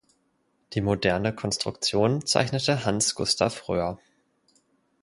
[0.73, 3.99] Die moderne Konstruktion zeichnete Hans Gustav Röhr.